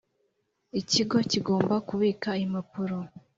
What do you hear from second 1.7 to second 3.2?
kubika impapuro